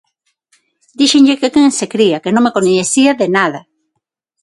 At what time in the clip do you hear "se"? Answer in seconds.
1.77-1.85